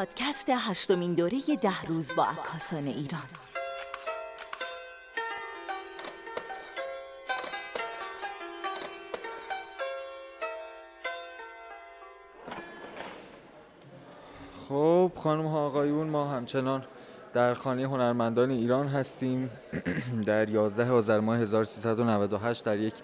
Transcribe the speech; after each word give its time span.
پادکست 0.00 0.46
هشتمین 0.50 1.14
دوره 1.14 1.40
ده 1.62 1.82
روز 1.82 2.12
با 2.16 2.24
عکاسان 2.24 2.82
ایران. 2.82 3.20
خب 14.68 15.12
خانم 15.16 15.46
ها 15.46 15.66
آقایون 15.66 16.06
ما 16.06 16.28
همچنان 16.28 16.84
در 17.32 17.54
خانه 17.54 17.82
هنرمندان 17.82 18.50
ایران 18.50 18.88
هستیم. 18.88 19.50
در 20.26 20.48
11 20.48 20.90
آذر 20.90 21.20
ماه 21.20 21.38
1398 21.38 22.64
در 22.64 22.78
یک 22.78 22.94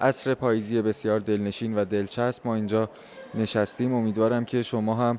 عصر 0.00 0.34
پاییزی 0.34 0.82
بسیار 0.82 1.20
دلنشین 1.20 1.74
و 1.74 1.84
دلچسب 1.84 2.46
ما 2.46 2.54
اینجا 2.54 2.90
نشستیم. 3.34 3.94
امیدوارم 3.94 4.44
که 4.44 4.62
شما 4.62 4.94
هم 4.94 5.18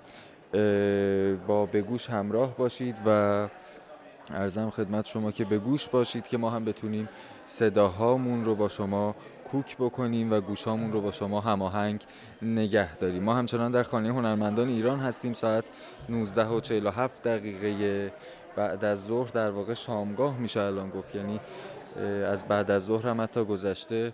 با 1.47 1.65
بگوش 1.65 2.09
همراه 2.09 2.57
باشید 2.57 2.95
و 3.05 3.47
ارزم 4.33 4.69
خدمت 4.69 5.05
شما 5.05 5.31
که 5.31 5.45
بگوش 5.45 5.89
باشید 5.89 6.27
که 6.27 6.37
ما 6.37 6.49
هم 6.49 6.65
بتونیم 6.65 7.09
صداهامون 7.45 8.45
رو 8.45 8.55
با 8.55 8.69
شما 8.69 9.15
کوک 9.51 9.77
بکنیم 9.77 10.33
و 10.33 10.41
گوشامون 10.41 10.91
رو 10.91 11.01
با 11.01 11.11
شما 11.11 11.41
هماهنگ 11.41 12.01
نگه 12.41 12.95
داریم. 12.95 13.23
ما 13.23 13.35
همچنان 13.35 13.71
در 13.71 13.83
خانه 13.83 14.09
هنرمندان 14.09 14.69
ایران 14.69 14.99
هستیم. 14.99 15.33
ساعت 15.33 15.63
19 16.09 16.47
و 16.47 16.59
47 16.59 17.23
دقیقه 17.23 18.11
بعد 18.55 18.85
از 18.85 19.05
ظهر 19.05 19.31
در 19.31 19.49
واقع 19.49 19.73
شامگاه 19.73 20.37
میشه 20.37 20.61
الان 20.61 20.89
گفت. 20.89 21.15
یعنی 21.15 21.39
از 22.25 22.43
بعد 22.47 22.71
از 22.71 22.85
ظهر 22.85 23.07
هم 23.07 23.21
حتی 23.21 23.45
گذشته 23.45 24.13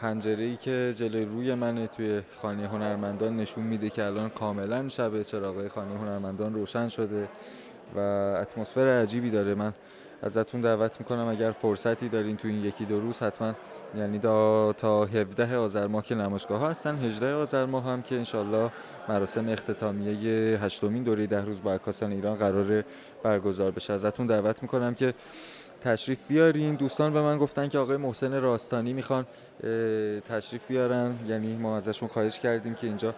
پنجره 0.00 0.44
ای 0.44 0.56
که 0.56 0.92
جلوی 0.96 1.24
روی 1.24 1.54
منه 1.54 1.86
توی 1.86 2.22
خانه 2.32 2.68
هنرمندان 2.68 3.36
نشون 3.36 3.64
میده 3.64 3.90
که 3.90 4.04
الان 4.04 4.28
کاملا 4.28 4.88
شب 4.88 5.22
چراغای 5.22 5.68
خانه 5.68 5.98
هنرمندان 5.98 6.54
روشن 6.54 6.88
شده 6.88 7.28
و 7.96 7.98
اتمسفر 8.40 8.88
عجیبی 9.02 9.30
داره. 9.30 9.54
من 9.54 9.72
ازتون 10.22 10.60
دعوت 10.60 11.00
می‌کنم 11.00 11.28
اگر 11.28 11.50
فرصتی 11.50 12.08
دارین 12.08 12.36
تو 12.36 12.48
این 12.48 12.64
یکی 12.64 12.84
دو 12.84 13.00
روز 13.00 13.20
حتما 13.20 13.54
یعنی 13.96 14.18
دا 14.18 14.72
تا 14.72 15.04
17 15.04 15.56
آذر 15.56 15.86
ماه 15.86 16.02
که 16.02 16.14
نمایشگاه 16.14 16.58
ها 16.58 16.70
هستن 16.70 16.96
18 16.96 17.34
آذر 17.34 17.66
ماه 17.66 17.84
هم 17.84 18.02
که 18.02 18.14
انشالله 18.14 18.70
مراسم 19.08 19.48
اختتامیه 19.48 20.58
هشتمین 20.58 21.02
دوره 21.02 21.26
ده 21.26 21.44
روز 21.44 21.62
با 21.62 21.72
عکاسان 21.72 22.12
ایران 22.12 22.34
قرار 22.34 22.84
برگزار 23.22 23.70
بشه. 23.70 23.92
ازتون 23.92 24.26
دعوت 24.26 24.62
می‌کنم 24.62 24.94
که 24.94 25.14
تشریف 25.86 26.22
بیارین. 26.28 26.74
دوستان 26.74 27.12
به 27.12 27.20
من 27.20 27.38
گفتن 27.38 27.68
که 27.68 27.78
آقای 27.78 27.96
محسن 27.96 28.40
راستانی 28.40 28.92
می‌خوان 28.92 29.26
تشریف 30.28 30.66
بیارن. 30.68 31.14
یعنی 31.28 31.56
ما 31.56 31.76
ازشون 31.76 32.08
خواهش 32.08 32.38
کردیم 32.38 32.74
که 32.74 32.86
اینجا 32.86 33.14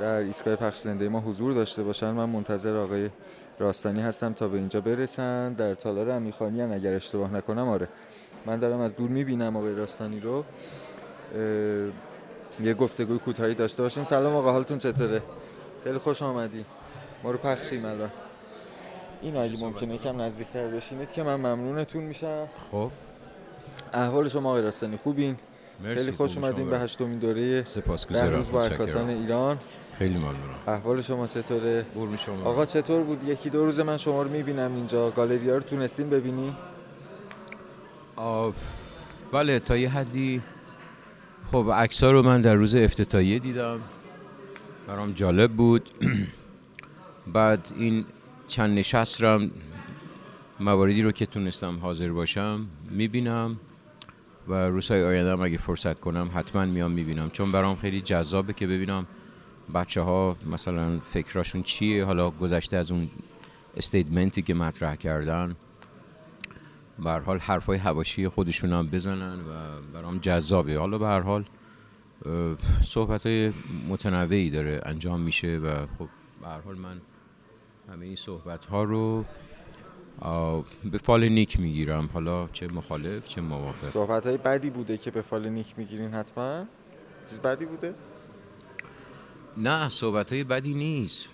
در 0.00 0.16
ایستگاه 0.16 0.56
پخش 0.56 0.78
زنده 0.78 1.08
ما 1.08 1.20
حضور 1.20 1.52
داشته 1.52 1.82
باشن. 1.82 2.10
من 2.10 2.24
منتظر 2.24 2.76
آقای 2.76 3.10
راستانی 3.58 4.00
هستم 4.00 4.32
تا 4.32 4.48
به 4.48 4.58
اینجا 4.58 4.80
برسن. 4.80 5.52
در 5.52 5.74
تالار 5.74 6.10
امیرخانی 6.10 6.62
اگر 6.62 6.94
اشتباه 6.94 7.34
نکنم 7.34 7.68
آره. 7.68 7.88
من 8.46 8.58
دارم 8.58 8.80
از 8.80 8.96
دور 8.96 9.08
می‌بینم 9.10 9.56
آقای 9.56 9.74
راستانی 9.74 10.20
رو. 10.20 10.44
یه 12.60 12.74
گفتگوی 12.74 13.18
کوتاهی 13.18 13.54
داشته 13.54 13.82
باشیم. 13.82 14.04
سلام 14.04 14.34
آقا 14.34 14.52
حالتون 14.52 14.78
چطوره؟ 14.78 15.22
خیلی 15.84 15.98
خوش 15.98 16.22
آمدی. 16.22 16.64
ما 17.24 17.30
رو 17.30 17.38
پخشیم 17.38 17.84
الان. 17.84 18.10
این 19.22 19.36
اگه 19.36 19.64
ممکنه 19.64 19.98
کم 19.98 20.20
نزدیکتر 20.20 20.68
بشینید 20.68 21.12
که 21.12 21.22
من 21.22 21.34
ممنونتون 21.36 22.02
میشم. 22.02 22.46
خب. 22.70 22.90
احوال 23.94 24.28
شما 24.28 24.48
آقای 24.48 24.62
راستانی 24.62 24.96
خوبین. 24.96 25.36
خیلی 25.82 26.12
خوش 26.12 26.38
اومدین 26.38 26.70
به 26.70 26.78
هشتمین 26.78 27.18
دوره 27.18 27.64
سپاسگزارم. 27.64 28.36
روز 28.36 28.50
با 28.50 28.64
عکاسان 28.64 29.08
ایران. 29.08 29.58
خیلی 29.98 30.14
ممنونم. 30.14 30.34
احوال 30.66 31.02
شما 31.02 31.26
چطوره؟ 31.26 31.86
قربون 31.94 32.16
شما. 32.16 32.44
آقا 32.44 32.66
چطور 32.66 33.02
بود؟ 33.02 33.28
یکی 33.28 33.50
دو 33.50 33.64
روز 33.64 33.80
من 33.80 33.96
شما 33.96 34.22
رو 34.22 34.30
می‌بینم 34.30 34.74
اینجا. 34.74 35.10
گالری 35.10 35.50
ها 35.50 35.56
رو 35.56 35.62
تونستین 35.62 36.10
ببینی 36.10 36.56
بله 39.32 39.60
تا 39.60 39.76
یه 39.76 39.88
حدی. 39.88 40.42
خب 41.52 41.70
عکس‌ها 41.74 42.10
رو 42.10 42.22
من 42.22 42.40
در 42.40 42.54
روز 42.54 42.74
افتتاحیه 42.74 43.38
دیدم. 43.38 43.80
برام 44.86 45.12
جالب 45.12 45.52
بود. 45.52 45.90
بعد 47.34 47.68
این 47.76 48.04
چند 48.48 48.78
نشست 48.78 49.22
رم 49.22 49.50
مواردی 50.60 51.02
رو 51.02 51.12
که 51.12 51.26
تونستم 51.26 51.78
حاضر 51.78 52.12
باشم 52.12 52.66
می‌بینم 52.90 53.56
و 54.48 54.54
روزهای 54.54 55.04
آینده 55.04 55.42
اگه 55.42 55.58
فرصت 55.58 56.00
کنم 56.00 56.30
حتما 56.34 56.64
میام 56.64 56.90
می‌بینم. 56.90 57.30
چون 57.30 57.52
برام 57.52 57.76
خیلی 57.76 58.00
جذابه 58.00 58.52
که 58.52 58.66
ببینم 58.66 59.06
بچه 59.74 60.00
ها 60.00 60.36
مثلا 60.50 60.98
فکراشون 60.98 61.62
چیه. 61.62 62.04
حالا 62.04 62.30
گذشته 62.30 62.76
از 62.76 62.92
اون 62.92 63.10
استیتمنتی 63.76 64.42
که 64.42 64.54
مطرح 64.54 64.96
کردن 64.96 65.56
به 66.98 67.10
حال 67.10 67.38
حرفای 67.38 67.78
حواشی 67.78 68.28
خودشون 68.28 68.72
هم 68.72 68.86
بزنن 68.86 69.40
و 69.40 69.82
برام 69.94 70.18
جذابه. 70.18 70.78
حالا 70.78 70.98
به 70.98 71.06
هر 71.06 71.20
حال 71.20 71.44
صحبت 72.84 73.26
های 73.26 73.52
متنوعی 73.88 74.50
داره 74.50 74.80
انجام 74.84 75.20
میشه 75.20 75.56
و 75.56 75.86
خب 75.98 76.08
به 76.40 76.48
هر 76.48 76.60
حال 76.60 76.78
من 76.78 77.00
همه 77.92 78.06
این 78.06 78.16
صحبت 78.16 78.64
ها 78.64 78.82
رو 78.82 79.24
به 80.84 80.98
فال 80.98 81.28
نیک 81.28 81.60
می‌گیرم. 81.60 82.08
حالا 82.14 82.48
چه 82.48 82.68
مخالف 82.68 83.28
چه 83.28 83.40
موافق. 83.40 83.86
صحبت 83.86 84.26
های 84.26 84.36
بدی 84.36 84.70
بوده 84.70 84.98
که 84.98 85.10
به 85.10 85.22
فال 85.22 85.48
نیک 85.48 85.74
می‌گیرین 85.76 86.14
حتما؟ 86.14 86.64
چیز 87.28 87.40
بدی 87.40 87.64
بوده؟ 87.64 87.94
نه 89.56 89.88
صحبت 89.88 90.32
های 90.32 90.44
بدی 90.44 90.74
نیست. 90.74 91.28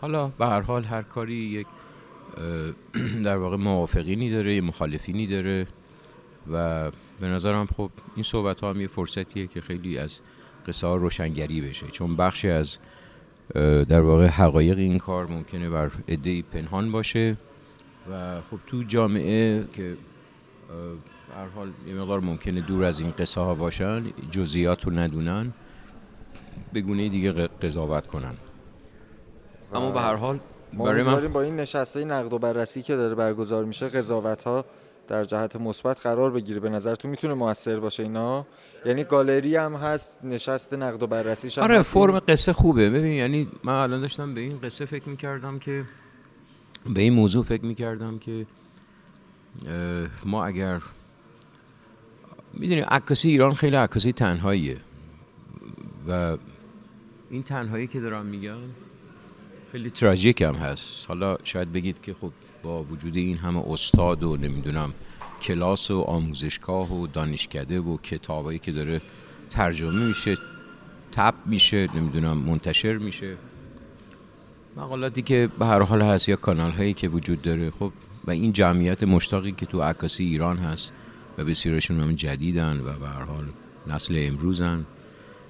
حالا 0.00 0.28
به 0.28 0.46
هر 0.46 0.60
حال 0.60 0.84
هر 0.84 1.02
کاری 1.02 1.34
یک 1.34 1.66
در 3.24 3.36
واقع 3.36 3.56
موافقینی 3.56 4.30
داره 4.30 4.54
یه 4.54 4.60
مخالفینی 4.60 5.26
داره 5.26 5.66
و 6.52 6.90
به 7.20 7.26
نظرم 7.26 7.66
خب 7.66 7.90
این 8.14 8.22
صحبت 8.22 8.60
ها 8.60 8.70
هم 8.70 8.80
یه 8.80 8.86
فرصتیه 8.86 9.46
که 9.46 9.60
خیلی 9.60 9.98
از 9.98 10.20
قصه 10.66 10.86
ها 10.86 10.96
روشنگری 10.96 11.60
بشه. 11.60 11.86
چون 11.86 12.16
بخشی 12.16 12.48
از 12.48 12.78
در 13.88 14.00
واقع 14.00 14.26
حقایق 14.26 14.78
این 14.78 14.98
کار 14.98 15.26
ممکنه 15.26 15.70
بر 15.70 15.90
عده 16.08 16.42
پنهان 16.42 16.92
باشه. 16.92 17.36
و 18.10 18.40
خب 18.40 18.58
تو 18.66 18.82
جامعه 18.82 19.64
که 19.72 19.96
هر 21.36 21.46
حال 21.46 21.68
یه 21.88 21.94
مقدار 21.94 22.20
ممکنه 22.20 22.60
دور 22.60 22.84
از 22.84 23.00
این 23.00 23.10
قصه 23.10 23.40
ها 23.40 23.54
باشن 23.54 24.04
جزئیات 24.30 24.84
رو 24.84 24.92
ندونن 24.92 25.52
به 26.72 26.80
گونه 26.80 27.08
دیگه 27.08 27.32
قضاوت 27.32 28.06
کنن. 28.06 28.34
اما 29.74 29.90
به 29.90 30.00
هر 30.00 30.14
حال 30.14 30.40
ما 30.72 30.84
برای 30.84 31.02
من 31.02 31.28
با 31.28 31.42
این 31.42 31.56
نشسته 31.56 32.04
نقد 32.04 32.32
و 32.32 32.38
بررسی 32.38 32.82
که 32.82 32.96
داره 32.96 33.14
برگزار 33.14 33.64
میشه 33.64 33.88
قضاوت 33.88 34.42
ها 34.42 34.64
در 35.08 35.24
جهت 35.24 35.56
مثبت 35.56 36.00
قرار 36.00 36.30
بگیره. 36.30 36.60
به 36.60 36.68
نظر 36.68 36.94
تو 36.94 37.08
می‌تونه 37.08 37.34
موثر 37.34 37.80
باشه 37.80 38.02
اینا؟ 38.02 38.46
یعنی 38.86 39.04
گالری 39.04 39.56
هم 39.56 39.74
هست 39.74 40.24
نشست 40.24 40.74
نقد 40.74 41.02
و 41.02 41.06
بررسی 41.06 41.60
آره 41.60 41.82
فرم 41.82 42.18
قصه 42.18 42.52
خوبه. 42.52 42.90
ببین 42.90 43.12
یعنی 43.12 43.48
من 43.64 43.72
الان 43.72 44.00
داشتم 44.00 44.34
به 44.34 44.40
این 44.40 44.60
قصه 44.60 44.84
فکر 44.84 45.08
می‌کردم 45.08 45.58
که 45.58 45.84
به 46.94 47.00
این 47.00 47.12
موضوع 47.12 47.44
فکر 47.44 47.64
می‌کردم 47.64 48.18
که 48.18 48.46
ما 50.24 50.44
اگر 50.44 50.82
می‌دونی 52.54 52.80
عکاسی 52.80 53.30
ایران 53.30 53.54
خیلی 53.54 53.76
عکاسی 53.76 54.12
تنهاییه. 54.12 54.76
و 56.08 56.36
این 57.30 57.42
تنهایی 57.42 57.86
که 57.86 58.00
دارم 58.00 58.26
میگم 58.26 58.58
خیلی 59.72 59.90
تراژیک 59.90 60.42
هم 60.42 60.54
هست. 60.54 61.08
حالا 61.08 61.38
شاید 61.44 61.72
بگید 61.72 62.02
که 62.02 62.14
خب 62.14 62.32
با 62.66 62.82
وجود 62.82 63.16
این 63.16 63.38
همه 63.38 63.62
استاد 63.66 64.22
و 64.22 64.36
نمی‌دونم 64.36 64.94
کلاس 65.42 65.90
و 65.90 66.00
آموزشگاه 66.00 66.92
و 66.92 67.06
دانشکده 67.06 67.80
و 67.80 67.96
کتابایی 67.96 68.58
که 68.58 68.72
داره 68.72 69.02
ترجمه 69.50 70.06
میشه 70.06 70.34
تب 71.12 71.34
میشه 71.46 71.88
نمی‌دونم 71.94 72.38
منتشر 72.38 72.96
میشه. 72.96 73.36
مقالاتی 74.76 75.22
که 75.22 75.48
به 75.58 75.66
هر 75.66 75.82
حال 75.82 76.02
هست 76.02 76.28
یا 76.28 76.36
کانال 76.36 76.70
هایی 76.70 76.94
که 76.94 77.08
وجود 77.08 77.42
داره. 77.42 77.70
خب 77.70 77.92
و 78.24 78.30
این 78.30 78.52
جمعیت 78.52 79.02
مشتاقی 79.02 79.52
که 79.52 79.66
تو 79.66 79.82
عکاسی 79.82 80.24
ایران 80.24 80.56
هست 80.56 80.92
و 81.38 81.44
بسیارشون 81.44 82.00
هم 82.00 82.12
جدیدن 82.12 82.80
و 82.80 82.98
به 82.98 83.08
هر 83.08 83.22
حال 83.22 83.44
نسل 83.86 84.14
امروزن. 84.18 84.84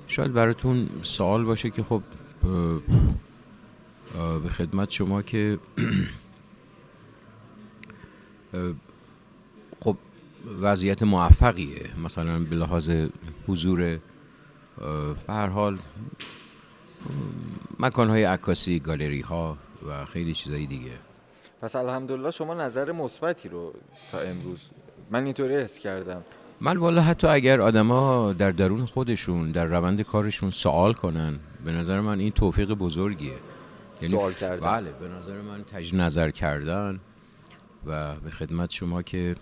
شاید 0.08 0.32
براتون 0.32 0.88
سوال 1.02 1.44
باشه 1.44 1.70
که 1.70 1.82
خب 1.82 2.02
به 4.42 4.48
خدمت 4.48 4.90
شما 4.90 5.22
که 5.22 5.58
خب 9.80 9.96
وضعیت 10.60 11.02
موفقیه. 11.02 11.90
مثلا 12.04 12.38
به 12.38 12.56
لحاظ 12.56 12.90
حضور 13.48 13.78
به 13.78 14.00
هر 15.28 15.46
حال 15.46 15.78
مکانهای 17.78 18.24
عکاسی 18.24 18.80
گالری 18.80 19.20
ها 19.20 19.56
و 19.88 20.04
خیلی 20.04 20.34
چیزایی 20.34 20.66
دیگه. 20.66 20.92
پس 21.62 21.76
الحمدلله 21.76 22.30
شما 22.30 22.54
نظر 22.54 22.92
مثبتی 22.92 23.48
رو 23.48 23.72
تا 24.12 24.18
امروز 24.18 24.70
من 25.10 25.24
اینطوری 25.24 25.56
حس 25.56 25.78
کردم. 25.78 26.22
من 26.60 26.76
والا 26.76 27.02
حتی 27.02 27.26
اگر 27.26 27.60
آدما 27.60 28.32
در 28.32 28.50
درون 28.50 28.84
خودشون 28.84 29.50
در 29.50 29.64
روند 29.64 30.02
کارشون 30.02 30.50
سوال 30.50 30.92
کنن 30.92 31.38
به 31.64 31.72
نظر 31.72 32.00
من 32.00 32.20
این 32.20 32.30
توفیق 32.30 32.72
بزرگیه. 32.72 33.32
یعنی 34.02 34.14
سوال 34.14 34.32
کردن. 34.32 34.66
بله 34.66 34.92
به 34.92 35.08
نظر 35.08 35.40
من 35.40 35.64
تجدید 35.64 36.00
نظر 36.00 36.30
کردن. 36.30 37.00
و 37.86 38.14
به 38.14 38.30
خدمت 38.30 38.70
شما 38.70 39.02
که 39.02 39.34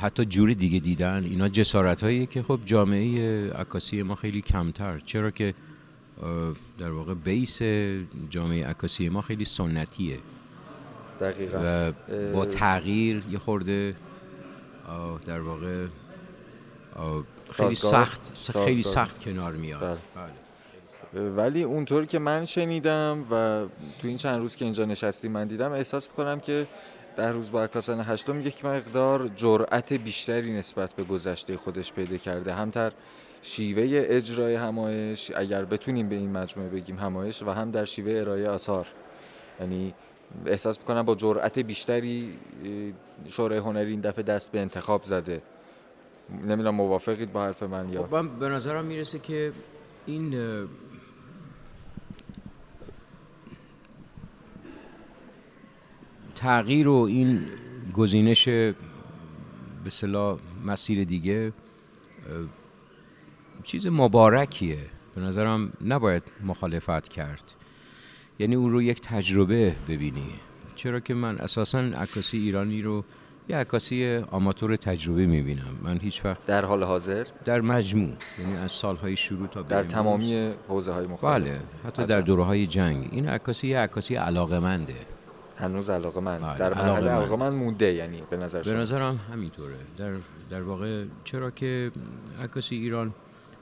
حتی 0.00 0.24
جوری 0.24 0.54
دیگه 0.54 0.78
دیدن. 0.78 1.24
اینا 1.24 1.48
جسارت 1.48 2.02
هایی 2.02 2.26
که 2.26 2.42
خب 2.42 2.60
جامعه 2.64 3.50
عکاسی 3.52 4.02
ما 4.02 4.14
خیلی 4.14 4.40
کمتر. 4.40 4.98
چرا 4.98 5.30
که 5.30 5.54
در 6.78 6.90
واقع 6.90 7.14
بیس 7.14 7.62
جامعه 8.30 8.66
عکاسی 8.66 9.08
ما 9.08 9.22
خیلی 9.22 9.44
سنتیه. 9.44 10.18
دقیقا. 11.20 11.58
و 11.62 11.92
با 12.32 12.46
تغییر 12.46 13.22
یه 13.30 13.38
خورده 13.38 13.94
در 15.26 15.40
واقع 15.40 15.86
خیلی 17.50 17.74
سخت 17.74 18.50
خیلی 18.64 18.82
سخت 18.82 19.24
کنار 19.24 19.52
میاد. 19.52 20.00
بله. 20.14 20.43
ولی 21.14 21.62
اونطور 21.62 22.06
که 22.06 22.18
من 22.18 22.44
شنیدم 22.44 23.24
و 23.30 23.66
تو 24.00 24.08
این 24.08 24.16
چند 24.16 24.38
روز 24.38 24.56
که 24.56 24.64
اینجا 24.64 24.84
نشستیم 24.84 25.32
من 25.32 25.46
دیدم 25.46 25.72
احساس 25.72 26.08
می‌کنم 26.08 26.40
که 26.40 26.66
در 27.16 27.32
روز 27.32 27.52
با 27.52 27.64
عکاسان 27.64 28.00
هشتم 28.00 28.40
یک 28.40 28.64
مقدار 28.64 29.28
جرأت 29.28 29.92
بیشتری 29.92 30.52
نسبت 30.52 30.94
به 30.94 31.04
گذشته 31.04 31.56
خودش 31.56 31.92
پیدا 31.92 32.16
کرده. 32.16 32.54
همتر 32.54 32.92
شیوه 33.42 34.04
اجرای 34.08 34.54
همایش 34.54 35.32
اگر 35.36 35.64
بتونیم 35.64 36.08
به 36.08 36.14
این 36.14 36.32
مجموعه 36.32 36.70
بگیم 36.70 36.98
همایش 36.98 37.42
و 37.42 37.50
هم 37.50 37.70
در 37.70 37.84
شیوه 37.84 38.20
ارائه 38.20 38.48
آثار. 38.48 38.86
یعنی 39.60 39.94
احساس 40.46 40.78
می‌کنم 40.78 41.02
با 41.02 41.14
جرأت 41.14 41.58
بیشتری 41.58 42.38
شورای 43.28 43.58
هنری 43.58 43.90
این 43.90 44.00
دفعه 44.00 44.22
دست 44.22 44.52
به 44.52 44.60
انتخاب 44.60 45.02
زده. 45.02 45.42
نمی‌دونم 46.30 46.74
موافقید 46.74 47.32
با 47.32 47.44
حرف 47.44 47.62
من 47.62 47.92
یا؟ 47.92 48.02
خب 48.02 48.14
من 48.14 48.38
به 48.38 48.48
نظرم 48.48 48.84
می‌رسه 48.84 49.18
که 49.18 49.52
این 50.06 50.34
تغییر 56.34 56.88
و 56.88 56.94
این 56.94 57.40
گزینش 57.92 58.48
به 58.48 59.90
صلاح 59.90 60.38
مسیر 60.64 61.04
دیگه 61.04 61.52
چیز 63.62 63.86
مبارکیه. 63.86 64.78
به 65.14 65.20
نظرم 65.20 65.72
نباید 65.84 66.22
مخالفت 66.44 67.08
کرد. 67.08 67.52
یعنی 68.38 68.54
او 68.54 68.68
رو 68.68 68.82
یک 68.82 69.00
تجربه 69.00 69.74
ببینی. 69.88 70.34
چرا 70.74 71.00
که 71.00 71.14
من 71.14 71.38
اساسا 71.38 71.78
عکاسی 71.78 72.38
ایرانی 72.38 72.82
رو 72.82 73.04
یه 73.48 73.56
عکاسی 73.56 74.16
آماتور 74.16 74.76
تجربه 74.76 75.26
می‌بینم. 75.26 75.78
من 75.82 75.98
هیچ 76.00 76.24
وقت 76.24 76.46
در 76.46 76.64
حال 76.64 76.82
حاضر؟ 76.84 77.26
در 77.44 77.60
مجموع. 77.60 78.12
یعنی 78.38 78.56
از 78.56 78.72
سالهای 78.72 79.16
شروع 79.16 79.46
تا 79.46 79.62
در 79.62 79.82
تمامی 79.82 80.52
حوزه 80.68 80.92
های 80.92 81.06
مختلف. 81.06 81.42
بله. 81.42 81.60
حتی 81.84 82.06
در 82.06 82.20
دوره 82.20 82.44
های 82.44 82.66
جنگ. 82.66 83.08
این 83.10 83.28
عکاسی 83.28 83.68
یه 83.68 83.78
عکاسی 83.78 84.16
منده 84.60 84.94
هنوز 85.56 85.90
علاقه 85.90 86.20
من 86.20 86.38
بله، 86.38 86.58
در 86.58 86.74
مرحله 86.74 87.10
علاقه 87.10 87.36
من 87.36 87.54
مونده 87.54 87.92
یعنی 87.92 88.22
به 88.30 88.36
نظر 88.36 88.62
به 88.62 88.72
نظرم 88.72 89.20
همینطوره. 89.32 89.76
در 89.96 90.16
در 90.50 90.62
واقع 90.62 91.04
چرا 91.24 91.50
که 91.50 91.92
عکاسی 92.42 92.76
ایران 92.76 93.14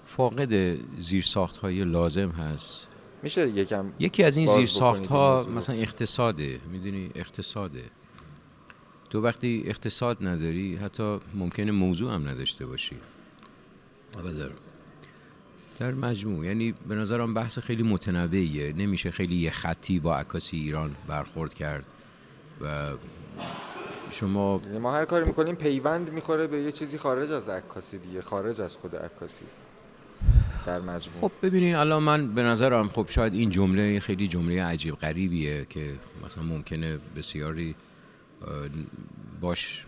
فاقد 0.06 0.76
زیرساخت 1.00 1.56
های 1.56 1.84
لازم 1.84 2.30
هست. 2.30 2.88
میشه 3.22 3.48
یکم 3.48 3.92
یکی 3.98 4.24
از 4.24 4.36
این 4.36 4.46
زیرساخت 4.46 5.06
ها 5.06 5.46
مثلا 5.56 5.76
اقتصاده. 5.76 6.60
می‌دونی 6.72 7.10
اقتصاده. 7.14 7.84
تو 9.10 9.20
وقتی 9.20 9.62
اقتصاد 9.66 10.16
نداری 10.20 10.76
حتی 10.76 11.20
ممکنه 11.34 11.72
موضوع 11.72 12.14
هم 12.14 12.28
نداشته 12.28 12.66
باشی. 12.66 12.96
در 14.12 14.50
مجموع 15.80 16.46
یعنی 16.46 16.74
به 16.88 16.94
نظرم 16.94 17.34
بحث 17.34 17.58
خیلی 17.58 17.82
متنوعیه. 17.82 18.72
نمیشه 18.72 19.10
خیلی 19.10 19.36
یه 19.36 19.50
خطی 19.50 19.98
با 19.98 20.16
عکاسی 20.16 20.56
ایران 20.56 20.94
برخورد 21.08 21.54
کرد 21.54 21.86
و 22.60 22.90
شما 24.10 24.60
یعنی 24.64 24.78
ما 24.78 24.94
هر 24.94 25.04
کاری 25.04 25.24
می‌کنیم 25.24 25.54
پیوند 25.54 26.12
می‌خوره 26.12 26.46
به 26.46 26.62
یه 26.62 26.72
چیزی 26.72 26.98
خارج 26.98 27.30
از 27.30 27.48
عکاسی 27.48 27.98
دیگه 27.98 28.22
خارج 28.22 28.60
از 28.60 28.76
خود 28.76 28.96
عکاسی. 28.96 29.44
در 30.66 30.80
مجموع. 30.80 31.20
خب 31.20 31.32
ببینید 31.42 31.74
الان 31.74 32.02
من 32.02 32.34
به 32.34 32.42
نظرم 32.42 32.88
خب 32.88 33.06
شاید 33.08 33.34
این 33.34 33.50
جمله 33.50 34.00
خیلی 34.00 34.26
جمله 34.26 34.62
عجیب 34.64 34.94
غریبیه 34.94 35.66
که 35.70 35.94
مثلا 36.26 36.44
ممکنه 36.44 36.98
بسیاری 37.16 37.74
باش 39.40 39.86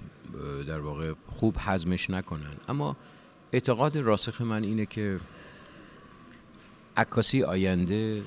در 0.67 0.81
واقع 0.81 1.13
خوب 1.27 1.57
حزمش 1.59 2.11
نکنن. 2.11 2.55
اما 2.69 2.97
اعتقاد 3.53 3.97
راسخ 3.97 4.41
من 4.41 4.65
اینه 4.65 4.87
که 4.87 5.19
عکاسی 6.97 7.43
آینده 7.43 8.23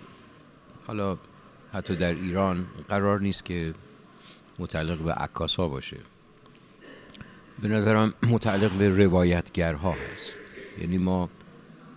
حالا 0.87 1.17
حتی 1.73 1.95
در 1.95 2.13
ایران 2.13 2.65
قرار 2.89 3.19
نیست 3.19 3.45
که 3.45 3.73
متعلق 4.59 4.97
به 4.97 5.13
عکاسا 5.13 5.67
باشه. 5.67 5.97
به 7.61 7.67
نظرم 7.67 8.13
متعلق 8.29 8.71
به 8.71 8.89
روایتگرها 8.89 9.95
هست. 10.13 10.39
یعنی 10.81 10.97
ما 10.97 11.29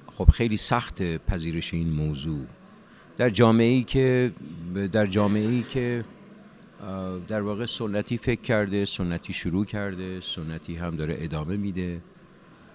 خب 0.06 0.30
خیلی 0.30 0.56
سخت 0.56 1.02
پذیرش 1.02 1.74
این 1.74 1.90
موضوع. 1.90 2.46
در 3.18 3.28
جامعه 3.28 3.66
ای 3.66 3.82
که 3.82 4.32
در 4.92 5.06
جامعه 5.06 5.48
ای 5.48 5.62
که 5.62 6.04
در 7.28 7.40
واقع 7.40 7.66
سنتی 7.66 8.18
فکر 8.18 8.40
کرده 8.40 8.84
سنتی 8.84 9.32
شروع 9.32 9.64
کرده 9.64 10.20
سنتی 10.20 10.76
هم 10.76 10.96
داره 10.96 11.16
ادامه 11.18 11.56
میده. 11.56 12.00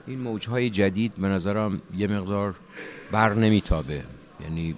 این 0.07 0.19
موجهای 0.19 0.69
جدید 0.69 1.15
به 1.15 1.27
نظرم 1.27 1.81
یه 1.97 2.07
مقدار 2.07 2.55
بر 3.11 3.33
نمیتابه. 3.33 4.03
یعنی 4.43 4.75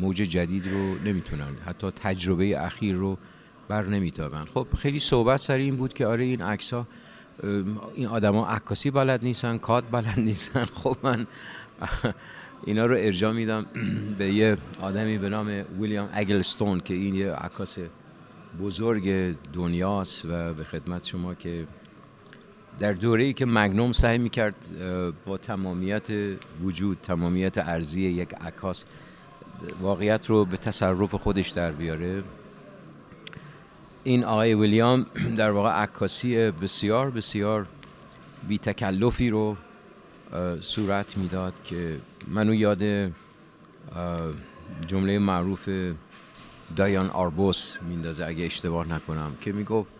موج 0.00 0.16
جدید 0.16 0.66
رو 0.66 0.94
نمی‌تونن 0.98 1.56
حتی 1.66 1.90
تجربه 1.90 2.64
اخیر 2.64 2.96
رو 2.96 3.18
بر 3.68 3.86
نمیتابن. 3.86 4.44
خب 4.44 4.66
خیلی 4.78 4.98
صحبت 4.98 5.36
سر 5.36 5.54
این 5.54 5.76
بود 5.76 5.92
که 5.92 6.06
آره 6.06 6.24
این 6.24 6.42
عکس 6.42 6.72
ها 6.72 6.86
این 7.94 8.06
آدما 8.06 8.46
عکاسی 8.46 8.90
بلد 8.90 9.24
نیستن 9.24 9.58
کات 9.58 9.84
بلد 9.90 10.20
نیستن. 10.20 10.64
خب 10.82 10.96
من 11.02 11.26
اینا 12.64 12.86
رو 12.86 12.94
ارجاع 12.94 13.32
میدم 13.32 13.66
به 14.18 14.32
یه 14.32 14.56
آدمی 14.80 15.18
به 15.18 15.28
نام 15.28 15.64
ویلیام 15.80 16.08
اگلستون 16.12 16.80
که 16.80 16.94
این 16.94 17.14
یه 17.14 17.32
عکاس 17.32 17.78
بزرگ 18.60 19.36
دنیاست 19.52 20.24
و 20.24 20.54
به 20.54 20.64
خدمت 20.64 21.04
شما 21.04 21.34
که 21.34 21.66
در 22.78 22.92
دوره 22.92 23.24
ای 23.24 23.32
که 23.32 23.46
مگنوم 23.46 23.92
سعی 23.92 24.18
می‌کرد 24.18 24.56
با 25.26 25.36
تمامیت 25.36 26.08
وجود 26.62 26.98
تمامیت 27.02 27.58
ارزی 27.58 28.02
یک 28.02 28.34
عکاس 28.34 28.84
واقعیت 29.80 30.26
رو 30.26 30.44
به 30.44 30.56
تصرف 30.56 31.14
خودش 31.14 31.48
در 31.48 31.72
بیاره. 31.72 32.22
این 34.04 34.24
آقای 34.24 34.54
ویلیام 34.54 35.06
در 35.36 35.50
واقع 35.50 35.70
عکاسی 35.70 36.50
بسیار 36.50 37.10
بسیار 37.10 37.66
بی 38.48 38.58
تکلفی 38.58 39.30
رو 39.30 39.56
صورت 40.60 41.18
می‌داد 41.18 41.54
که 41.64 41.96
منو 42.28 42.54
یاد 42.54 42.82
جمله 44.86 45.18
معروف 45.18 45.68
دایان 46.76 47.10
آربوس 47.10 47.78
میندازه 47.82 48.24
اگه 48.24 48.44
اشتباه 48.44 48.88
نکنم 48.88 49.32
که 49.40 49.52
می‌گفت 49.52 49.90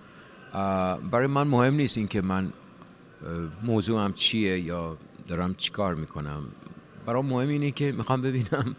برای 1.11 1.26
من 1.26 1.49
مهم 1.49 1.75
نیست 1.75 1.99
این 1.99 2.09
که 2.09 2.23
من 2.23 2.52
موضوعم 3.62 4.12
چیه 4.12 4.61
یا 4.61 4.97
دارم 5.28 5.54
چیکار 5.54 5.95
می‌کنم؟ 5.95 6.42
برای 7.06 7.23
مهم 7.23 7.49
اینه 7.49 7.71
که 7.71 7.92
می‌خوام 7.92 8.23
ببینم 8.23 8.76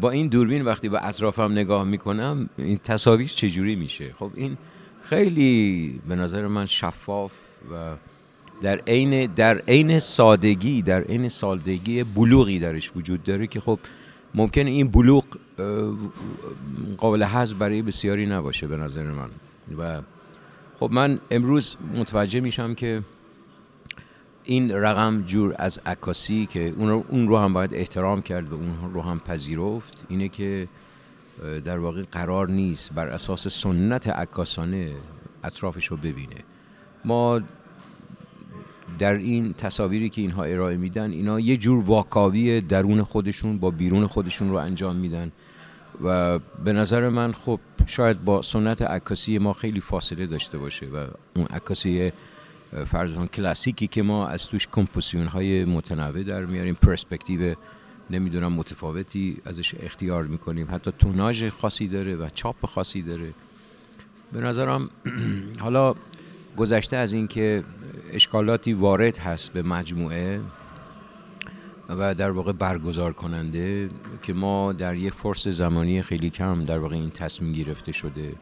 با 0.00 0.10
این 0.10 0.28
دوربین 0.28 0.62
وقتی 0.62 0.88
به 0.88 1.06
اطرافم 1.06 1.52
نگاه 1.52 1.84
می‌کنم 1.84 2.48
این 2.56 2.78
تصاویر 2.78 3.28
چجوری 3.28 3.76
میشه؟ 3.76 4.12
خب 4.18 4.30
این 4.34 4.56
خیلی 5.02 6.00
به 6.08 6.16
نظر 6.16 6.46
من 6.46 6.66
شفاف 6.66 7.32
و 7.72 7.96
در 8.62 8.76
عین 8.86 9.26
در 9.26 9.58
عین 9.58 9.98
سادگی 9.98 10.82
در 10.82 11.02
عین 11.02 11.28
سادگی 11.28 12.04
بلوغی 12.04 12.58
درش 12.58 12.92
وجود 12.96 13.22
داره 13.22 13.46
که 13.46 13.60
خب 13.60 13.78
ممکن 14.34 14.66
این 14.66 14.88
بلوغ 14.88 15.24
قابل 16.98 17.22
حذف 17.22 17.56
برای 17.56 17.82
بسیاری 17.82 18.26
نباشه 18.26 18.66
به 18.66 18.76
نظر 18.76 19.10
من. 19.10 19.28
و 19.78 20.02
خب 20.80 20.90
من 20.92 21.20
امروز 21.30 21.76
متوجه 21.94 22.40
میشم 22.40 22.74
که 22.74 23.02
این 24.44 24.70
رقم 24.70 25.22
جور 25.22 25.54
از 25.58 25.80
عکاسی 25.86 26.46
که 26.46 26.68
اون 26.76 26.88
رو, 26.88 27.04
اون 27.08 27.28
رو 27.28 27.38
هم 27.38 27.52
باید 27.52 27.74
احترام 27.74 28.22
کرد 28.22 28.52
و 28.52 28.54
اون 28.54 28.94
رو 28.94 29.02
هم 29.02 29.18
پذیرفت 29.18 30.04
اینه 30.08 30.28
که 30.28 30.68
در 31.64 31.78
واقع 31.78 32.02
قرار 32.12 32.50
نیست 32.50 32.92
بر 32.92 33.08
اساس 33.08 33.48
سنت 33.48 34.08
عکاسانه 34.08 34.92
اطرافش 35.44 35.86
رو 35.86 35.96
ببینه. 35.96 36.36
ما 37.04 37.40
در 38.98 39.14
این 39.14 39.52
تصاویری 39.52 40.08
که 40.08 40.20
اینها 40.20 40.44
ارائه 40.44 40.76
میدن 40.76 41.10
اینا 41.10 41.40
یه 41.40 41.56
جور 41.56 41.84
واکاوی 41.84 42.60
درون 42.60 43.02
خودشون 43.02 43.58
با 43.58 43.70
بیرون 43.70 44.06
خودشون 44.06 44.50
رو 44.50 44.56
انجام 44.56 44.96
میدن. 44.96 45.32
و 46.04 46.38
به 46.38 46.72
نظر 46.72 47.08
من 47.08 47.32
خب 47.32 47.60
شاید 47.86 48.24
با 48.24 48.42
سنت 48.42 48.82
عکاسی 48.82 49.38
ما 49.38 49.52
خیلی 49.52 49.80
فاصله 49.80 50.26
داشته 50.26 50.58
باشه 50.58 50.86
و 50.86 51.06
اون 51.36 51.46
عکاسی 51.46 52.12
فرضان 52.86 53.26
کلاسیکی 53.26 53.86
که 53.86 54.02
ما 54.02 54.28
از 54.28 54.46
توش 54.46 54.66
کمپوزیون 54.66 55.26
های 55.26 55.64
متنوع 55.64 56.22
در 56.22 56.44
میاریم 56.44 56.74
پرسپکتیو 56.74 57.54
نمی‌دونم 58.10 58.52
متفاوتی 58.52 59.36
ازش 59.44 59.74
اختیار 59.82 60.24
می‌کنیم. 60.24 60.68
حتی 60.70 60.92
توناژ 60.98 61.44
خاصی 61.44 61.88
داره 61.88 62.16
و 62.16 62.28
چاپ 62.34 62.66
خاصی 62.66 63.02
داره. 63.02 63.34
به 64.32 64.40
نظرم 64.40 64.90
حالا 65.64 65.94
گذشته 66.56 66.96
از 66.96 67.12
اینکه 67.12 67.64
اشکالاتی 68.12 68.72
وارد 68.72 69.18
هست 69.18 69.52
به 69.52 69.62
مجموعه 69.62 70.40
و 71.88 72.14
در 72.14 72.30
واقع 72.30 72.52
برگزار 72.52 73.12
کننده 73.12 73.90
که 74.22 74.32
ما 74.32 74.72
در 74.72 74.96
یه 74.96 75.10
فرص 75.10 75.48
زمانی 75.48 76.02
خیلی 76.02 76.30
کم 76.30 76.64
در 76.64 76.78
واقع 76.78 76.94
این 76.94 77.10
تصمیم 77.10 77.52
گرفته 77.52 77.92
شده. 77.92 78.32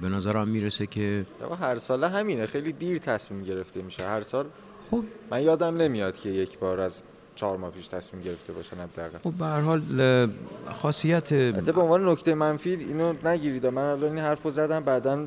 به 0.00 0.08
نظرم 0.08 0.48
می‌رسه 0.48 0.86
که 0.86 1.26
هر 1.60 1.76
سال 1.76 2.04
همینه. 2.04 2.46
خیلی 2.46 2.72
دیر 2.72 2.98
تصمیم 2.98 3.44
گرفته 3.44 3.82
میشه. 3.82 4.08
هر 4.08 4.22
سال 4.22 4.46
خب. 4.90 5.04
من 5.30 5.42
یادم 5.42 5.76
نمیاد 5.76 6.18
که 6.18 6.28
یک 6.28 6.58
بار 6.58 6.80
از 6.80 7.02
چهار 7.34 7.56
ماه 7.56 7.70
پیش 7.70 7.88
تصمیم 7.88 8.22
گرفته 8.22 8.52
باشن 8.52 8.76
حداقل. 8.76 9.18
خب 9.18 9.32
به 9.32 9.44
هر 9.44 9.60
حال 9.60 10.28
خاصیت 10.72 11.32
البته 11.32 11.72
به 11.72 11.80
عنوان 11.80 12.08
نکته 12.08 12.34
منفی 12.34 12.70
اینو 12.70 13.14
نگیرید. 13.24 13.66
من 13.66 13.82
الان 13.82 14.10
این 14.10 14.18
حرفو 14.18 14.50
زدم 14.50 14.80
بعدا 14.80 15.26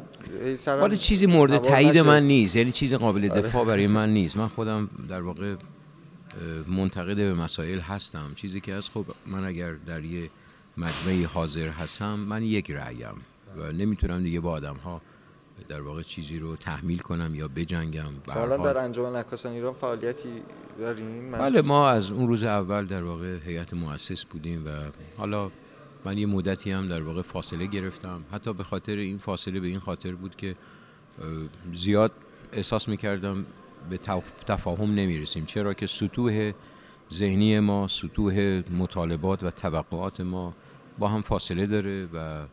سرم 0.58 0.84
ولی 0.84 0.98
چیزی 0.98 1.26
مورد 1.26 1.58
تایید 1.58 1.98
من 1.98 2.24
نیست. 2.24 2.56
یعنی 2.56 2.72
چیز 2.72 2.94
قابل 2.94 3.32
آره. 3.32 3.42
دفاع 3.42 3.66
برای 3.66 3.88
من 3.88 4.10
نیست. 4.10 4.38
من 4.38 4.48
خودم 4.48 4.90
در 5.10 5.22
واقع 5.22 5.56
منتقد 6.68 7.16
به 7.16 7.34
مسائل 7.34 7.80
هستم. 7.80 8.32
چیزی 8.36 8.62
که 8.62 8.74
از 8.74 8.90
خب 8.90 9.06
من 9.26 9.44
اگر 9.44 9.74
در 9.74 10.04
یه 10.04 10.30
مجمعی 10.78 11.24
حاضر 11.24 11.70
هستم 11.70 12.16
من 12.16 12.44
یک 12.44 12.72
رأیم. 12.72 13.16
و 13.60 13.72
نمی‌تونم 13.72 14.24
دیگه 14.24 14.40
با 14.40 14.52
آدم 14.52 14.76
ها 14.76 15.02
در 15.68 15.82
واقع 15.82 16.02
چیزی 16.02 16.40
رو 16.40 16.56
تحمیل 16.56 16.98
کنم 16.98 17.36
یا 17.36 17.48
بجنگم. 17.48 18.12
حالا 18.28 18.58
در 18.58 18.78
انجمن 18.78 19.16
عکاسان 19.16 19.54
ایران 19.54 19.74
فعالیتی 19.74 20.30
دارین؟ 20.80 21.32
بله 21.32 21.62
ما 21.62 21.90
از 21.90 22.12
اون 22.12 22.28
روز 22.28 22.44
اول 22.44 22.86
در 22.86 23.04
واقع 23.04 23.38
هیئت 23.46 23.74
مؤسس 23.74 24.26
بودیم 24.26 24.66
و 24.66 24.70
حالا 25.18 25.52
من 26.06 26.18
یه 26.18 26.26
مدتی 26.26 26.72
هم 26.72 26.88
در 26.88 27.02
واقع 27.02 27.22
فاصله 27.22 27.66
گرفتم. 27.66 28.22
حتی 28.32 28.54
به 28.54 28.64
خاطر 28.64 28.96
این 28.96 29.18
فاصله 29.18 29.60
به 29.60 29.68
این 29.68 29.80
خاطر 29.80 30.12
بود 30.12 30.36
که 30.36 30.56
زیاد 31.74 32.12
احساس 32.52 32.90
می‌کردم 32.90 33.46
به 33.90 33.98
تفاهم 34.48 34.92
نمی‌رسیم. 34.92 35.46
چرا 35.46 35.74
که 35.74 35.88
سطوح 35.88 36.52
ذهنی 37.14 37.60
ما 37.60 37.88
سطوح 37.88 38.64
مطالبات 38.72 39.44
و 39.44 39.50
توقعات 39.50 40.22
ما 40.22 40.54
با 41.00 41.08
هم 41.08 41.22
فاصله 41.22 41.66
داره 41.66 42.08
و 42.14 42.46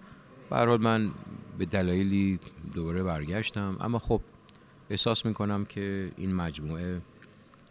به 0.50 0.56
حال 0.56 0.80
من 0.80 1.10
به 1.58 1.64
دلایلی 1.64 2.38
دوباره 2.74 3.02
برگشتم. 3.02 3.76
اما 3.80 3.98
خب 3.98 4.20
احساس 4.90 5.26
می‌کنم 5.26 5.64
که 5.64 6.10
این 6.16 6.34
مجموعه 6.34 7.00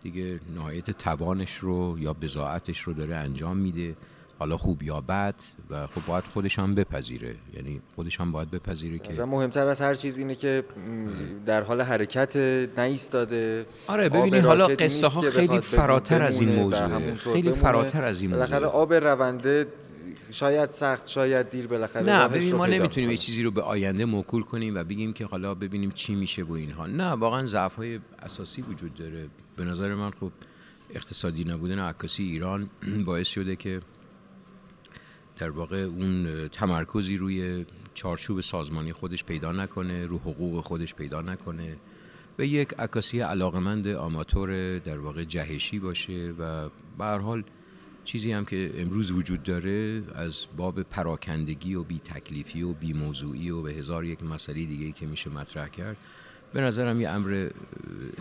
دیگه 0.04 0.40
نهایت 0.56 0.92
توانش 0.92 1.56
رو 1.56 1.98
یا 2.00 2.14
بزاعتش 2.14 2.80
رو 2.80 2.94
داره 2.94 3.16
انجام 3.16 3.58
میده. 3.58 3.96
حالا 4.40 4.58
خوب 4.58 4.84
یا 4.84 5.02
بد 5.02 5.36
و 5.70 5.88
خب 5.88 6.06
باید 6.06 6.24
خودش 6.24 6.60
هم 6.60 6.76
بپذیره. 6.76 7.36
یعنی 7.54 7.82
خودش 7.96 8.20
هم 8.20 8.32
باید 8.32 8.52
بپذیره 8.52 9.00
که 9.00 9.24
مهمتر 9.24 9.68
از 9.68 9.82
هر 9.82 9.96
چیز 9.96 10.18
اینه 10.18 10.36
که 10.36 10.64
در 11.46 11.64
حال 11.64 11.82
حرکت 11.82 12.36
نایستاده 12.78 13.66
آره 13.88 14.10
ببینید 14.10 14.46
حالا 14.46 14.68
قصه 14.68 15.08
ها 15.08 15.22
خیلی 15.22 15.60
فراتر 15.60 16.24
از 16.24 16.42
این 16.42 16.56
موضوعه. 16.56 17.16
خیلی 17.16 17.52
فراتر 17.52 18.04
از 18.04 18.22
این 18.22 18.36
موضوع 18.36 18.66
آب 18.66 18.94
رونده 18.94 19.68
شاید 20.32 20.72
سخت 20.72 21.08
شاید 21.08 21.50
دیر 21.50 21.68
بالاخره 21.68 22.04
نه 22.04 22.28
ببین 22.28 22.56
ما 22.56 22.66
نمی‌تونیم 22.66 23.12
یه 23.12 23.18
چیزی 23.18 23.44
رو 23.44 23.52
به 23.52 23.62
آینده 23.62 24.06
موکول 24.06 24.44
کنیم 24.44 24.76
و 24.76 24.84
بگیم 24.84 25.14
که 25.14 25.26
حالا 25.26 25.56
ببینیم 25.56 25.92
چی 25.92 26.16
میشه 26.16 26.44
با 26.44 26.56
اینها. 26.56 26.88
نه 26.88 27.08
واقعا 27.08 27.46
ضعف 27.46 27.76
های 27.76 28.00
اساسی 28.20 28.62
وجود 28.62 28.94
داره. 28.94 29.28
به 29.56 29.66
نظر 29.66 29.94
من 29.94 30.12
خب 30.12 30.32
اقتصادی 30.90 31.44
نبودن 31.44 31.80
عکاسی 31.80 32.24
ایران 32.24 32.70
باعث 33.06 33.28
شده 33.28 33.56
که 33.56 33.80
در 35.38 35.50
واقع 35.50 35.78
اون 35.78 36.48
تمرکزی 36.48 37.18
روی 37.18 37.66
چارچوب 37.94 38.42
سازمانی 38.42 38.94
خودش 38.94 39.24
پیدا 39.24 39.52
نکنه 39.52 40.06
رو 40.06 40.18
حقوق 40.18 40.64
خودش 40.64 40.96
پیدا 40.96 41.22
نکنه 41.22 41.78
و 42.40 42.46
یک 42.46 42.74
عکاسی 42.80 43.20
علاقمند 43.20 43.88
آماتور 43.88 44.80
در 44.80 45.00
واقع 45.00 45.24
جهشی 45.24 45.80
باشه 45.80 46.34
و 46.40 46.70
به 46.98 47.04
هر 47.06 47.18
حال 47.18 47.44
چیزی 48.06 48.32
هم 48.32 48.46
که 48.46 48.72
امروز 48.78 49.12
وجود 49.12 49.44
داره 49.44 50.04
از 50.16 50.48
باب 50.58 50.84
پراکندگی 50.84 51.76
و 51.76 51.84
بی 51.84 52.00
تکلیفی 52.00 52.62
و 52.62 52.74
بی 52.74 52.94
موضوعی 52.94 53.50
و 53.50 53.62
به 53.62 53.74
هزار 53.74 54.06
یک 54.06 54.24
مسئله 54.24 54.66
دیگه 54.66 54.92
که 54.92 55.06
میشه 55.06 55.30
مطرح 55.30 55.68
کرد 55.68 55.98
به 56.54 56.62
نظرم 56.62 57.02
یه 57.02 57.10
امر 57.10 57.50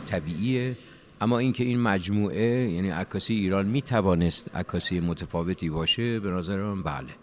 طبیعیه. 0.07 0.77
اما 1.21 1.39
اینکه 1.39 1.65
این 1.65 1.81
مجموعه 1.81 2.71
یعنی 2.71 2.91
عکاسی 2.91 3.35
ایران 3.35 3.67
می‌توانست 3.67 4.57
عکاسی 4.57 5.01
متفاوتی 5.01 5.71
باشه 5.71 6.21
به 6.21 6.31
نظر 6.31 6.63
من 6.63 6.83
بله. 6.83 7.15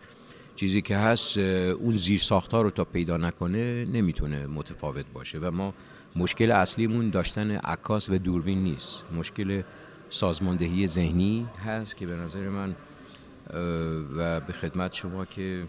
چیزی 0.55 0.81
که 0.81 0.97
هست 0.97 1.37
اون 1.37 1.97
زیر 1.97 2.19
ساختار 2.19 2.63
رو 2.63 2.69
تا 2.69 2.83
پیدا 2.83 3.17
نکنه 3.17 3.85
نمی‌تونه 3.85 4.47
متفاوت 4.47 5.05
باشه 5.13 5.39
و 5.39 5.51
ما 5.51 5.73
مشکل 6.15 6.51
اصلیمون 6.51 7.09
داشتن 7.09 7.51
عکاس 7.51 8.09
و 8.09 8.17
دوربین 8.17 8.63
نیست. 8.63 9.03
مشکل 9.17 9.61
سازماندهی 10.11 10.87
ذهنی 10.87 11.47
هست 11.65 11.97
که 11.97 12.05
به 12.05 12.15
نظر 12.15 12.49
من 12.49 12.75
و 14.17 14.39
به 14.39 14.53
خدمت 14.53 14.93
شما 14.93 15.25
که 15.25 15.63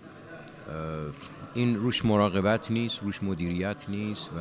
این 1.55 1.77
روش 1.77 2.05
مراقبت 2.05 2.71
نیست 2.71 3.03
روش 3.03 3.23
مدیریت 3.23 3.85
نیست 3.89 4.31
و 4.31 4.39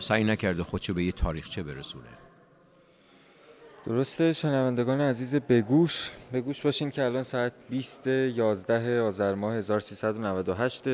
سعی 0.00 0.24
نکرده 0.24 0.62
خودشو 0.62 0.94
به 0.94 1.04
یه 1.04 1.12
تاریخچه 1.12 1.62
برسونه. 1.62 2.08
درسته 3.86 4.32
شنوندگان 4.32 5.00
عزیز 5.00 5.34
بگوش. 5.34 6.10
بگوش 6.32 6.62
باشین 6.62 6.90
که 6.90 7.04
الان 7.04 7.22
ساعت 7.22 7.52
20 7.70 8.06
11 8.06 9.00
آذر 9.00 9.34
ماه 9.34 9.54
1398 9.54 10.84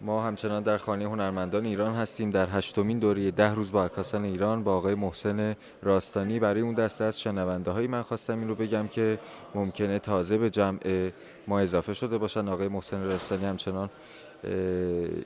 ما 0.00 0.22
همچنان 0.22 0.62
در 0.62 0.76
خانه 0.76 1.04
هنرمندان 1.04 1.64
ایران 1.64 1.94
هستیم. 1.94 2.30
در 2.30 2.48
هشتمین 2.52 2.98
دوره 2.98 3.30
ده 3.30 3.54
روز 3.54 3.72
با 3.72 3.84
عکاسان 3.84 4.24
ایران 4.24 4.64
با 4.64 4.76
آقای 4.76 4.94
محسن 4.94 5.56
راستانی. 5.82 6.38
برای 6.38 6.60
اون 6.60 6.74
دسته 6.74 7.04
از 7.04 7.20
شنونده 7.20 7.70
هایی 7.70 7.88
من 7.88 8.02
خواستم 8.02 8.38
این 8.38 8.48
رو 8.48 8.54
بگم 8.54 8.88
که 8.88 9.18
ممکنه 9.54 9.98
تازه 9.98 10.38
به 10.38 10.50
جمع 10.50 11.10
ما 11.48 11.60
اضافه 11.60 11.94
شده 11.94 12.18
باشن. 12.18 12.48
آقای 12.48 12.68
محسن 12.68 13.02
راستانی 13.02 13.44
همچنان 13.44 13.90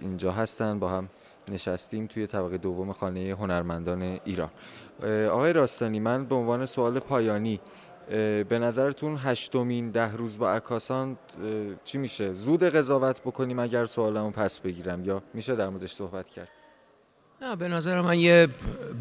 اینجا 0.00 0.32
هستن. 0.32 0.78
با 0.78 0.88
هم 0.88 1.08
نشستیم 1.48 2.06
توی 2.06 2.26
طبقه 2.26 2.58
دوم 2.58 2.92
خانه 2.92 3.36
هنرمندان 3.40 4.20
ایران. 4.24 4.50
آقای 5.30 5.52
راستانی 5.52 6.00
من 6.00 6.24
به 6.24 6.34
عنوان 6.34 6.66
سوال 6.66 6.98
پایانی 6.98 7.60
به 8.48 8.58
نظرتون 8.58 9.16
هشتمین 9.18 9.90
ده 9.90 10.16
روز 10.16 10.38
با 10.38 10.52
عکاسان 10.52 11.16
چی 11.84 11.98
میشه؟ 11.98 12.34
زود 12.34 12.62
قضاوت 12.62 13.20
بکنیم 13.20 13.58
اگر 13.58 13.86
سوالمو 13.86 14.30
پس 14.30 14.60
بگیرم 14.60 15.04
یا 15.04 15.22
میشه 15.34 15.56
در 15.56 15.68
موردش 15.68 15.92
صحبت 15.92 16.28
کرد؟ 16.28 16.48
نه 17.42 17.56
به 17.56 17.68
نظر 17.68 18.00
من 18.00 18.18
یه 18.18 18.48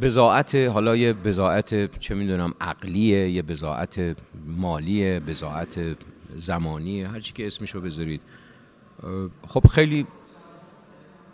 بزاعت 0.01 0.55
حالا 0.55 0.95
یه 0.95 1.13
بزاعت 1.13 1.99
چه 1.99 2.15
می‌دونم 2.15 2.53
عقلیه 2.61 3.29
یه 3.29 3.41
بزاعت 3.41 4.15
مالیه 4.45 5.19
بزاعت 5.19 5.79
زمانیه 6.35 7.07
هر 7.07 7.19
چی 7.19 7.33
که 7.33 7.47
اسمشو 7.47 7.81
بذارید. 7.81 8.21
خب 9.47 9.67
خیلی 9.67 10.07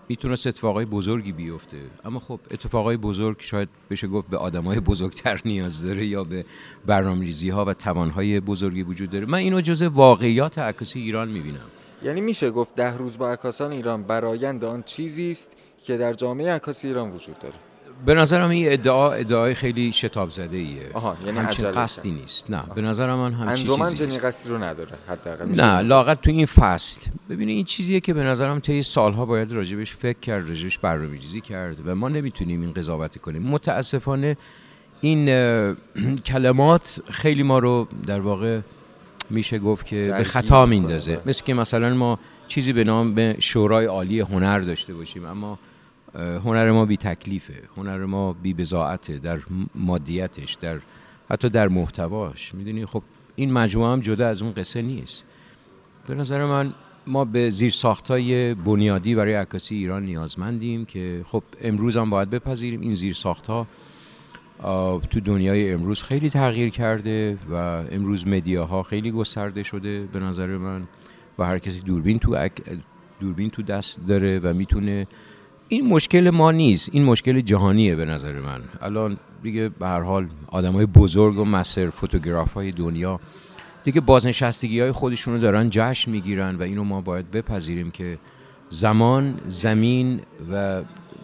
می‌تونست 0.10 0.48
اتفاقای 0.48 0.86
بزرگی 0.86 1.32
بیفته. 1.32 1.78
اما 2.06 2.20
خب 2.20 2.40
اتفاقای 2.52 2.98
بزرگ 2.98 3.38
شاید 3.40 3.70
بشه 3.90 4.08
گفت 4.08 4.28
به 4.30 4.38
آدمای 4.38 4.80
بزرگتر 4.80 5.42
نیاز 5.46 5.86
داره 5.86 6.06
یا 6.06 6.24
به 6.24 6.46
برنامه‌ریزی 6.86 7.50
ها 7.50 7.66
و 7.66 7.74
توانهای 7.74 8.40
بزرگی 8.40 8.84
وجود 8.84 9.10
داره. 9.10 9.26
من 9.26 9.38
اینو 9.38 9.62
جزء 9.62 9.90
واقعیات 9.90 10.60
عکاسی 10.60 11.00
ایران 11.00 11.28
می‌بینم. 11.30 11.66
یعنی 12.04 12.22
میشه 12.22 12.52
گفت 12.52 12.76
ده 12.76 12.98
روز 12.98 13.18
با 13.18 13.32
عکاسان 13.32 13.72
ایران 13.72 14.04
برایند 14.04 14.66
آن 14.66 14.84
چیزی 14.84 15.32
است 15.32 15.58
که 15.84 15.98
در 15.98 16.14
جامعه 16.14 16.52
عکاسی 16.52 16.88
ایران 16.88 17.12
وجود 17.12 17.40
داره. 17.40 17.56
به 18.06 18.14
نظرم 18.14 18.50
این 18.50 18.72
ادعا 18.72 19.12
ادعای 19.12 19.54
خیلی 19.54 19.92
شتاب 19.92 20.30
زده 20.30 20.58
ایه 20.58 20.90
آها 20.94 21.18
یعنی 21.26 21.40
همچین 21.40 21.72
قصدی 21.72 22.12
نیست. 22.12 22.52
نه 22.52 22.64
به 22.76 22.82
نظر 22.82 23.16
من 23.16 23.34
همچین 23.34 23.76
چیزی 23.76 23.96
چنین 23.96 24.20
قصدی 24.20 24.50
رو 24.50 24.64
نداره 24.64 24.92
حداقل. 25.08 25.46
نه 25.46 25.82
لاغت 25.82 26.22
تو 26.22 26.32
این 26.32 26.46
فصل. 26.46 27.02
ببینید 27.30 27.56
این 27.56 27.66
چیزیه 27.66 28.00
که 28.00 28.14
به 28.14 28.24
نظرم 28.24 28.60
طی 28.60 28.84
سالها 28.84 29.26
باید 29.26 29.52
راجبش 29.52 29.94
فکر 29.96 30.20
کرد 30.20 30.48
راجبش 30.48 30.78
برنامه‌ریزی 30.78 31.42
کرد 31.42 31.88
و 31.88 31.96
ما 31.96 32.10
نمی‌تونیم 32.10 32.62
این 32.62 32.74
قضاوت 32.74 33.18
کنیم. 33.18 33.42
متاسفانه 33.42 34.38
این 35.02 35.26
کلمات 36.26 37.02
خیلی 37.10 37.44
ما 37.44 37.60
رو 37.60 37.88
در 38.08 38.20
واقع 38.20 38.60
میشه 39.30 39.60
گفت 39.60 39.86
که 39.86 40.14
به 40.18 40.24
خطا 40.24 40.66
میندازه. 40.66 41.20
مثل 41.26 41.44
که 41.44 41.54
مثلا 41.54 41.94
ما 41.94 42.20
چیزی 42.48 42.74
به 42.74 42.84
نام 42.84 43.14
به 43.14 43.36
شورای 43.40 43.86
عالی 43.86 44.20
هنر 44.20 44.60
داشته 44.60 44.94
باشیم 44.94 45.26
اما 45.26 45.60
هنر 46.16 46.72
ما 46.72 46.86
بی 46.86 46.98
تکلیفه 46.98 47.64
هنر 47.78 48.06
ما 48.06 48.34
بی 48.34 48.54
بزاعته 48.54 49.18
در 49.18 49.40
مادیتش 49.76 50.54
در 50.54 50.80
حتی 51.30 51.50
در 51.50 51.68
محتواش. 51.68 52.54
می‌دونی؟ 52.56 52.86
خب 52.86 53.04
این 53.36 53.54
مجموعه 53.54 53.92
هم 53.92 54.00
جدا 54.00 54.28
از 54.28 54.42
اون 54.42 54.52
قصه 54.52 54.82
نیست. 54.82 55.26
به 56.08 56.16
نظر 56.16 56.46
من 56.46 56.74
ما 57.08 57.26
به 57.26 57.50
زیر 57.50 57.72
ساختای 57.72 58.54
بنیادی 58.54 59.16
برای 59.16 59.34
عکاسی 59.34 59.76
ایران 59.76 60.06
نیازمندیم 60.06 60.86
که 60.86 61.22
خب 61.28 61.44
امروز 61.62 61.98
هم 61.98 62.10
باید 62.10 62.30
بپذیریم. 62.30 62.82
این 62.82 62.94
زیر 62.94 63.14
ساختها 63.14 63.68
تو 65.10 65.20
دنیای 65.26 65.72
امروز 65.72 66.04
خیلی 66.04 66.30
تغییر 66.30 66.70
کرده 66.70 67.38
و 67.52 67.56
امروز 67.92 68.28
مدیاها 68.28 68.84
خیلی 68.84 69.12
گسترده 69.12 69.64
شده 69.64 70.06
به 70.14 70.20
نظر 70.20 70.58
من 70.58 70.88
و 71.40 71.46
هر 71.46 71.60
کسی 71.60 71.80
دوربین 71.80 72.20
تو. 72.20 72.50
دوربین 73.20 73.50
تو 73.50 73.62
دست 73.62 74.08
داره 74.08 74.40
و 74.40 74.54
می‌تونه 74.54 75.08
این 75.70 75.88
مشکل 75.88 76.30
ما 76.30 76.52
نیست. 76.52 76.90
این 76.94 77.04
مشکل 77.04 77.42
جهانیه 77.42 77.96
به 77.96 78.06
نظر 78.06 78.40
من. 78.40 78.62
الان 78.82 79.18
دیگه 79.44 79.70
به 79.70 79.88
هر 79.88 80.02
حال 80.02 80.28
آدمای 80.48 80.86
بزرگ 80.86 81.38
و 81.38 81.46
مستر 81.46 81.90
فوتوگراف 81.90 82.54
های 82.54 82.72
دنیا 82.72 83.20
دیگه 83.84 84.02
بازنشستگی 84.02 84.80
های 84.80 84.92
خودشون 84.92 85.34
رو 85.34 85.40
دارن 85.40 85.70
جشن 85.70 86.12
می‌گیرن 86.12 86.56
و 86.56 86.62
اینو 86.62 86.84
ما 86.84 87.02
باید 87.02 87.32
بپذیریم 87.32 87.92
که 87.92 88.18
زمان 88.70 89.40
زمین 89.46 90.22
و 90.52 90.82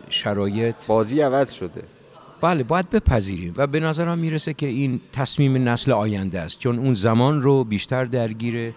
شرایط 0.10 0.88
بازی 0.88 1.22
عوض 1.22 1.52
شده. 1.52 1.84
بله 2.42 2.64
باید 2.64 2.90
بپذیریم 2.90 3.54
و 3.58 3.68
به 3.68 3.80
نظرم 3.80 4.18
می‌رسه 4.18 4.54
که 4.54 4.66
این 4.66 5.02
تصمیم 5.14 5.70
نسل 5.70 5.92
آینده 5.92 6.40
است. 6.42 6.60
چون 6.60 6.80
اون 6.80 6.94
زمان 6.94 7.42
رو 7.42 7.64
بیشتر 7.64 8.06
درگیره 8.06 8.74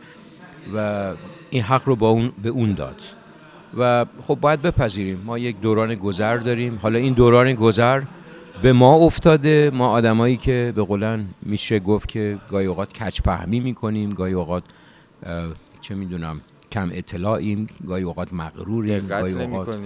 و 0.74 1.12
این 1.50 1.62
حق 1.62 1.88
رو 1.88 1.96
با 1.96 2.08
اون 2.08 2.32
به 2.42 2.48
اون 2.48 2.72
داد. 2.72 3.02
و 3.78 4.06
خب 4.26 4.38
باید 4.40 4.62
بپذیریم. 4.62 5.22
ما 5.24 5.38
یک 5.38 5.60
دوران 5.60 5.94
گذر 5.94 6.36
داریم. 6.36 6.78
حالا 6.82 6.98
این 6.98 7.12
دوران 7.12 7.54
گذر 7.54 8.02
به 8.62 8.72
ما 8.72 8.94
افتاده. 8.94 9.70
ما 9.74 9.88
آدمایی 9.88 10.36
که 10.36 10.72
به 10.76 10.82
قولن 10.82 11.26
میشه 11.42 11.78
گفت 11.78 12.08
که 12.08 12.38
گاهی 12.50 12.66
اوقات 12.66 13.02
کچ 13.02 13.20
فهمی 13.20 13.60
می‌کنیم 13.60 14.10
گاهی 14.10 14.32
اوقات 14.32 14.62
چه 15.80 15.94
می‌دونم 15.94 16.40
کم 16.72 16.88
اطلاعیم 16.92 17.66
گاهی 17.86 18.02
اوقات 18.02 18.32
مغروریم 18.32 19.06
گاهی 19.06 19.44
اوقات 19.44 19.78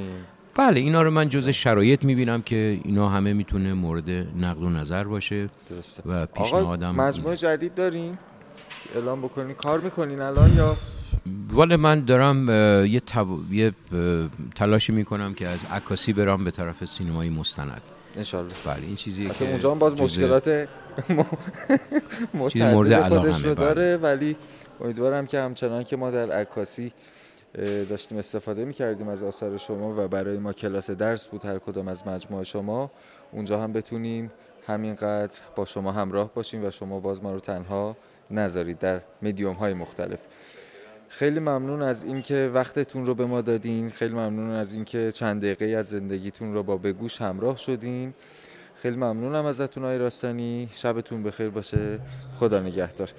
بله 0.57 0.81
اینا 0.81 1.03
رو 1.03 1.11
من 1.11 1.29
جز 1.29 1.49
شرایط 1.49 2.05
می‌بینم 2.05 2.43
که 2.43 2.81
اینا 2.85 3.09
همه 3.09 3.33
می‌تونه 3.33 3.75
مورد 3.75 4.11
نقد 4.41 4.63
و 4.63 4.69
نظر 4.69 5.05
باشه 5.05 5.49
درسته. 5.71 6.03
و 6.07 6.27
پیشنهادم 6.27 6.95
مجموعه 6.95 7.37
جدید 7.37 7.75
دارین؟ 7.75 8.15
اعلام 8.95 9.21
بکنین. 9.21 9.55
کار 9.55 9.81
می‌کنین 9.81 10.21
الان 10.21 10.51
یا 10.57 10.77
والا 11.53 11.77
من 11.77 12.05
دارم 12.05 12.49
یه, 12.85 13.03
یه 13.53 13.73
تلاشی 14.55 14.93
می‌کنم 14.93 15.35
که 15.35 15.49
از 15.49 15.65
عکاسی 15.71 16.13
برام 16.13 16.45
به 16.45 16.51
طرف 16.51 16.85
سینمایی 16.85 17.31
مستند. 17.31 17.83
انشالله. 18.17 18.55
بله 18.67 18.87
این 18.87 18.97
چیزیه 18.97 19.29
که 19.29 19.51
اونجا 19.51 19.71
هم 19.71 19.79
باز 19.79 20.01
مشکلات 20.01 20.69
مورد 22.35 22.93
علاقه 22.93 23.31
بله. 23.31 23.55
داره 23.55 23.97
ولی 23.97 24.37
امیدوارم 24.81 25.27
که 25.27 25.41
همچنان 25.41 25.85
که 25.85 25.97
ما 25.97 26.11
در 26.11 26.31
عکاسی 26.33 26.93
داشتیم 27.91 28.19
استفاده 28.19 28.65
می‌کردیم 28.65 29.09
از 29.09 29.23
آثار 29.23 29.57
شما 29.57 30.05
و 30.05 30.09
برای 30.09 30.39
ما 30.39 30.53
کلاس 30.53 30.91
درس 30.91 31.29
بود 31.29 31.45
هر 31.45 31.59
کدام 31.59 31.89
از 31.89 32.07
مجموعه 32.07 32.45
شما 32.45 32.91
اونجا 33.33 33.61
هم 33.61 33.73
بتونیم 33.73 34.31
همینقدر 34.67 35.39
با 35.57 35.65
شما 35.65 35.93
همراه 35.93 36.35
باشیم 36.35 36.65
و 36.65 36.71
شما 36.71 37.01
باز 37.01 37.23
ما 37.23 37.33
رو 37.33 37.41
تنها 37.41 37.97
نذارید 38.31 38.79
در 38.79 39.01
میدیوم 39.21 39.55
های 39.55 39.75
مختلف. 39.75 40.19
خیلی 41.13 41.41
ممنون 41.41 41.83
از 41.83 42.05
اینکه 42.05 42.51
وقتتون 42.55 43.07
رو 43.07 43.15
به 43.15 43.27
ما 43.27 43.41
دادین. 43.41 43.91
خیلی 43.91 44.15
ممنون 44.15 44.51
از 44.51 44.75
اینکه 44.75 45.13
چند 45.13 45.43
دقیقه 45.43 45.65
از 45.65 45.89
زندگیتون 45.89 46.55
رو 46.55 46.63
با 46.63 46.77
بگوش 46.77 47.21
همراه 47.21 47.57
شدین. 47.57 48.15
خیلی 48.75 48.97
ممنونم 48.97 49.47
ازتون 49.47 49.85
های 49.85 49.99
راستانی. 49.99 50.69
شبتون 50.73 51.23
بخیر 51.23 51.49
باشه. 51.49 51.99
خدا 52.39 52.61
نگهدار. 52.61 53.11